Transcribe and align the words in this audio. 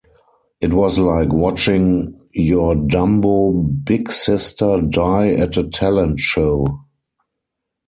It 0.61 0.73
was 0.73 0.97
like 0.97 1.31
watching 1.31 2.17
your 2.33 2.73
dumbo 2.73 3.61
big 3.85 4.11
sister 4.11 4.81
die 4.81 5.29
at 5.29 5.57
a 5.57 5.69
talent 5.69 6.19
show. 6.19 6.85